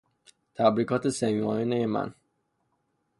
تبریکات 0.55 1.09
صمیمانهی 1.09 1.85
من 1.85 2.13